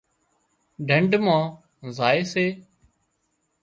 [0.87, 1.43] ڍنڍ مان
[1.97, 2.45] زائي سي